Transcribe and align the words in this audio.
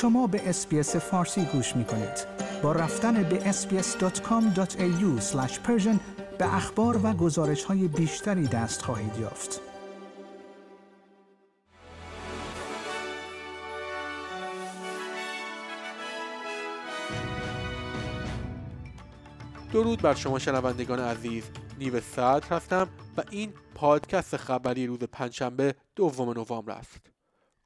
شما 0.00 0.26
به 0.26 0.48
SBS 0.48 0.96
فارسی 0.96 1.44
گوش 1.44 1.76
می 1.76 1.84
کنید. 1.84 2.26
با 2.62 2.72
رفتن 2.72 3.22
به 3.22 3.52
sbs.com.au 3.52 5.22
به 6.38 6.54
اخبار 6.54 7.00
و 7.06 7.12
گزارش 7.12 7.64
های 7.64 7.88
بیشتری 7.88 8.46
دست 8.46 8.82
خواهید 8.82 9.16
یافت. 9.18 9.60
درود 19.72 20.02
بر 20.02 20.14
شما 20.14 20.38
شنوندگان 20.38 20.98
عزیز 20.98 21.44
نیو 21.78 22.00
ساعت 22.00 22.52
هستم 22.52 22.88
و 23.16 23.22
این 23.30 23.52
پادکست 23.74 24.36
خبری 24.36 24.86
روز 24.86 24.98
پنجشنبه 24.98 25.74
دوم 25.96 26.30
نوامبر 26.30 26.72
است 26.72 27.19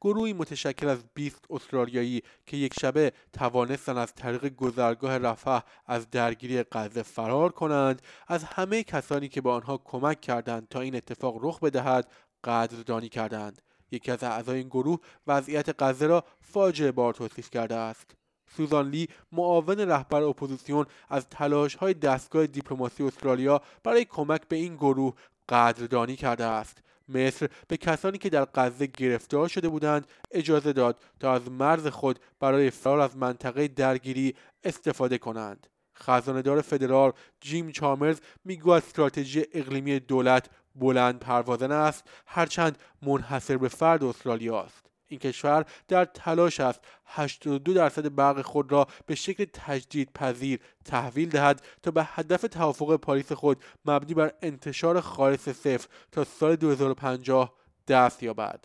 گروهی 0.04 0.32
متشکل 0.32 0.88
از 0.88 1.04
20 1.14 1.44
استرالیایی 1.50 2.22
که 2.46 2.56
یک 2.56 2.80
شبه 2.80 3.12
توانستند 3.32 3.96
از 3.96 4.14
طریق 4.14 4.46
گذرگاه 4.46 5.18
رفح 5.18 5.60
از 5.86 6.10
درگیری 6.10 6.62
غزه 6.72 7.02
فرار 7.02 7.52
کنند 7.52 8.02
از 8.28 8.44
همه 8.44 8.82
کسانی 8.82 9.28
که 9.28 9.40
به 9.40 9.50
آنها 9.50 9.78
کمک 9.84 10.20
کردند 10.20 10.68
تا 10.70 10.80
این 10.80 10.96
اتفاق 10.96 11.38
رخ 11.42 11.60
بدهد 11.60 12.10
قدردانی 12.44 13.08
کردند. 13.08 13.62
یکی 13.90 14.10
از 14.10 14.22
اعضای 14.22 14.58
این 14.58 14.68
گروه 14.68 14.98
وضعیت 15.26 15.82
غزه 15.82 16.06
را 16.06 16.24
فاجعه 16.40 16.92
بار 16.92 17.14
توصیف 17.14 17.50
کرده 17.50 17.74
است. 17.74 18.14
سوزان 18.56 18.90
لی 18.90 19.08
معاون 19.32 19.80
رهبر 19.80 20.22
اپوزیسیون 20.22 20.86
از 21.08 21.28
تلاش 21.28 21.74
های 21.74 21.94
دستگاه 21.94 22.46
دیپلماسی 22.46 23.04
استرالیا 23.04 23.60
برای 23.84 24.04
کمک 24.04 24.48
به 24.48 24.56
این 24.56 24.76
گروه 24.76 25.14
قدردانی 25.48 26.16
کرده 26.16 26.44
است. 26.44 26.83
مصر 27.08 27.48
به 27.68 27.76
کسانی 27.76 28.18
که 28.18 28.30
در 28.30 28.44
غزه 28.54 28.86
گرفتار 28.86 29.48
شده 29.48 29.68
بودند 29.68 30.06
اجازه 30.30 30.72
داد 30.72 31.00
تا 31.20 31.32
از 31.32 31.50
مرز 31.50 31.86
خود 31.86 32.18
برای 32.40 32.70
فرار 32.70 33.00
از 33.00 33.16
منطقه 33.16 33.68
درگیری 33.68 34.34
استفاده 34.64 35.18
کنند. 35.18 35.66
خزاندار 35.96 36.60
فدرال 36.60 37.12
جیم 37.40 37.70
چامرز 37.70 38.20
می‌گوید 38.44 38.82
استراتژی 38.84 39.44
اقلیمی 39.52 40.00
دولت 40.00 40.50
بلند 40.74 41.18
پروازن 41.18 41.72
است 41.72 42.04
هرچند 42.26 42.78
منحصر 43.02 43.56
به 43.56 43.68
فرد 43.68 44.04
استرالیا 44.04 44.60
است. 44.60 44.93
این 45.14 45.18
کشور 45.18 45.64
در 45.88 46.04
تلاش 46.04 46.60
است 46.60 46.80
82 47.06 47.74
درصد 47.74 48.14
برق 48.14 48.42
خود 48.42 48.72
را 48.72 48.86
به 49.06 49.14
شکل 49.14 49.44
تجدید 49.52 50.12
پذیر 50.12 50.60
تحویل 50.84 51.28
دهد 51.28 51.62
تا 51.82 51.90
به 51.90 52.04
هدف 52.04 52.42
توافق 52.42 52.96
پاریس 52.96 53.32
خود 53.32 53.64
مبنی 53.84 54.14
بر 54.14 54.32
انتشار 54.42 55.00
خالص 55.00 55.48
صفر 55.48 55.88
تا 56.12 56.24
سال 56.24 56.56
2050 56.56 57.54
دست 57.88 58.22
یابد. 58.22 58.64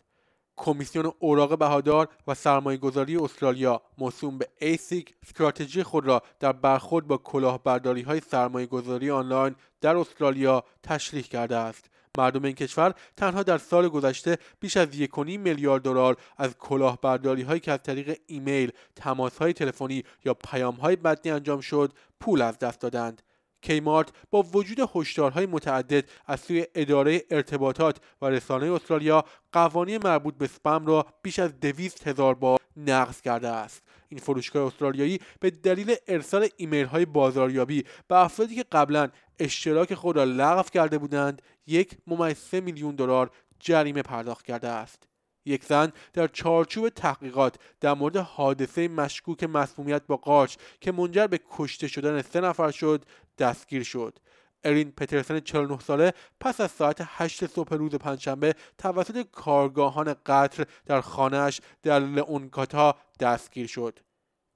کمیسیون 0.57 1.11
اوراق 1.19 1.57
بهادار 1.57 2.07
و 2.27 2.33
سرمایه 2.33 2.77
گذاری 2.77 3.17
استرالیا 3.17 3.81
موسوم 3.97 4.37
به 4.37 4.47
ASIC 4.57 5.15
استراتژی 5.23 5.83
خود 5.83 6.05
را 6.05 6.21
در 6.39 6.51
برخورد 6.51 7.07
با 7.07 7.17
کلاهبرداری 7.17 8.01
های 8.01 8.19
سرمایه 8.19 8.65
گذاری 8.65 9.11
آنلاین 9.11 9.55
در 9.81 9.97
استرالیا 9.97 10.63
تشریح 10.83 11.23
کرده 11.23 11.55
است 11.55 11.89
مردم 12.17 12.43
این 12.43 12.55
کشور 12.55 12.93
تنها 13.17 13.43
در 13.43 13.57
سال 13.57 13.89
گذشته 13.89 14.37
بیش 14.59 14.77
از 14.77 14.95
یک 14.95 15.19
میلیارد 15.19 15.81
دلار 15.81 16.17
از 16.37 16.57
کلاهبرداری 16.57 17.41
هایی 17.41 17.59
که 17.59 17.71
از 17.71 17.83
طریق 17.83 18.19
ایمیل، 18.27 18.71
تماس 18.95 19.37
های 19.37 19.53
تلفنی 19.53 20.03
یا 20.25 20.33
پیام 20.33 20.75
های 20.75 20.95
متنی 20.95 21.31
انجام 21.31 21.61
شد 21.61 21.93
پول 22.19 22.41
از 22.41 22.59
دست 22.59 22.79
دادند. 22.81 23.21
Kmart 23.61 24.09
با 24.31 24.41
وجود 24.41 24.89
هشدارهای 24.95 25.45
متعدد 25.45 26.09
از 26.25 26.39
سوی 26.39 26.65
اداره 26.75 27.21
ارتباطات 27.29 27.97
و 28.21 28.25
رسانه 28.25 28.71
استرالیا 28.71 29.25
قوانین 29.51 29.99
مربوط 30.03 30.37
به 30.37 30.47
سپم 30.47 30.85
را 30.85 31.05
بیش 31.21 31.39
از 31.39 31.59
دویست 31.59 32.07
هزار 32.07 32.35
بار 32.35 32.59
نقض 32.77 33.21
کرده 33.21 33.47
است. 33.47 33.83
این 34.09 34.19
فروشگاه 34.19 34.67
استرالیایی 34.67 35.19
به 35.39 35.49
دلیل 35.49 35.95
ارسال 36.07 36.47
ایمیل 36.57 36.85
های 36.85 37.05
بازاریابی 37.05 37.83
به 38.07 38.15
افرادی 38.15 38.55
که 38.55 38.65
قبلا 38.71 39.09
اشتراک 39.39 39.93
خود 39.93 40.15
را 40.15 40.23
لغو 40.23 40.63
کرده 40.63 40.97
بودند 40.97 41.41
یک 41.67 41.97
ممیز 42.07 42.55
میلیون 42.55 42.95
دلار 42.95 43.31
جریمه 43.59 44.01
پرداخت 44.01 44.45
کرده 44.45 44.67
است. 44.67 45.08
یک 45.49 45.65
زن 45.65 45.91
در 46.13 46.27
چارچوب 46.27 46.89
تحقیقات 46.89 47.55
در 47.79 47.93
مورد 47.93 48.17
حادثه 48.17 48.87
مشکوک 48.87 49.43
مسمومیت 49.43 50.01
با 50.07 50.17
قارچ 50.17 50.55
که 50.81 50.91
منجر 50.91 51.27
به 51.27 51.39
کشته 51.51 51.87
شدن 51.87 52.21
سه 52.21 52.41
نفر 52.41 52.71
شد 52.71 53.05
دستگیر 53.37 53.83
شد. 53.83 54.19
ارین 54.63 54.91
پترسن 54.91 55.39
49 55.39 55.79
ساله 55.79 56.13
پس 56.39 56.61
از 56.61 56.71
ساعت 56.71 56.97
8 57.05 57.45
صبح 57.45 57.73
روز 57.75 57.95
پنجشنبه 57.95 58.55
توسط 58.77 59.25
کارگاهان 59.31 60.15
قطر 60.25 60.65
در 60.85 61.01
خانهاش 61.01 61.61
در 61.83 61.99
لئونکاتا 61.99 62.95
دستگیر 63.19 63.67
شد. 63.67 63.99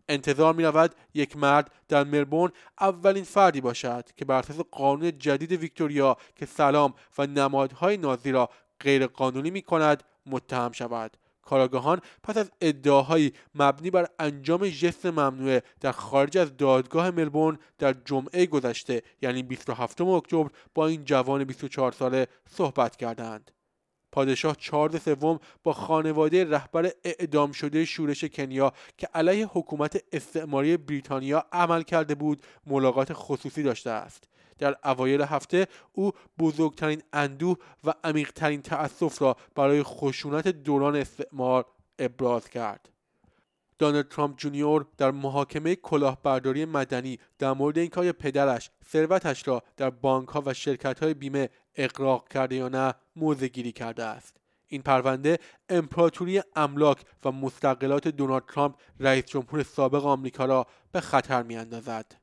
انتظار 0.09 0.53
می 0.53 0.63
رود 0.63 0.95
یک 1.13 1.37
مرد 1.37 1.71
در 1.87 2.03
مربون 2.03 2.51
اولین 2.79 3.23
فردی 3.23 3.61
باشد 3.61 4.09
که 4.15 4.25
بر 4.25 4.39
اساس 4.39 4.59
قانون 4.71 5.17
جدید 5.17 5.51
ویکتوریا 5.51 6.17
که 6.35 6.45
سلام 6.45 6.93
و 7.17 7.27
نمادهای 7.27 7.97
نازی 7.97 8.31
را 8.31 8.49
غیرقانونی 8.79 9.51
می 9.51 9.61
کند 9.61 10.03
متهم 10.25 10.71
شود. 10.71 11.17
کاراگاهان 11.45 12.01
پس 12.23 12.37
از 12.37 12.51
ادعاهایی 12.61 13.33
مبنی 13.55 13.89
بر 13.89 14.07
انجام 14.19 14.69
ژست 14.69 15.05
ممنوعه 15.05 15.63
در 15.81 15.91
خارج 15.91 16.37
از 16.37 16.57
دادگاه 16.57 17.11
ملبورن 17.11 17.57
در 17.79 17.95
جمعه 18.05 18.45
گذشته 18.45 19.01
یعنی 19.21 19.43
27 19.43 20.01
اکتبر 20.01 20.49
با 20.75 20.87
این 20.87 21.05
جوان 21.05 21.43
24 21.43 21.91
ساله 21.91 22.27
صحبت 22.49 22.95
کردند. 22.95 23.51
پادشاه 24.11 24.55
چارلز 24.59 25.01
سوم 25.01 25.39
با 25.63 25.73
خانواده 25.73 26.49
رهبر 26.49 26.91
اعدام 27.03 27.51
شده 27.51 27.85
شورش 27.85 28.23
کنیا 28.23 28.73
که 28.97 29.07
علیه 29.13 29.45
حکومت 29.45 30.03
استعماری 30.11 30.77
بریتانیا 30.77 31.45
عمل 31.51 31.81
کرده 31.81 32.15
بود 32.15 32.43
ملاقات 32.67 33.09
خصوصی 33.13 33.63
داشته 33.63 33.89
است. 33.89 34.27
در 34.63 34.75
اوایل 34.83 35.21
هفته 35.21 35.67
او 35.93 36.11
بزرگترین 36.39 37.01
اندوه 37.13 37.57
و 37.83 37.93
عمیقترین 38.03 38.61
تأسف 38.61 39.21
را 39.21 39.35
برای 39.55 39.83
خشونت 39.83 40.47
دوران 40.47 40.95
استعمار 40.95 41.65
ابراز 41.99 42.49
کرد. 42.49 42.89
دانالد 43.79 44.07
ترامپ 44.07 44.37
جونیور 44.37 44.85
در 44.97 45.11
محاکمه 45.11 45.75
کلاهبرداری 45.75 46.65
مدنی 46.65 47.19
در 47.39 47.53
مورد 47.53 47.77
اینکه 47.77 48.11
پدرش 48.11 48.69
ثروتش 48.89 49.47
را 49.47 49.63
در 49.77 49.89
بانک 49.89 50.29
ها 50.29 50.43
و 50.45 50.53
شرکت 50.53 51.03
های 51.03 51.13
بیمه 51.13 51.49
اقراق 51.75 52.27
کرده 52.27 52.55
یا 52.55 52.69
نه 52.69 52.93
موضع 53.15 53.47
کرده 53.47 54.03
است. 54.03 54.37
این 54.67 54.81
پرونده 54.81 55.39
امپراتوری 55.69 56.41
املاک 56.55 57.05
و 57.25 57.31
مستقلات 57.31 58.07
دونالد 58.07 58.43
ترامپ 58.53 58.75
رئیس 58.99 59.25
جمهور 59.25 59.63
سابق 59.63 60.05
آمریکا 60.05 60.45
را 60.45 60.67
به 60.91 61.01
خطر 61.01 61.43
میاندازد. 61.43 62.22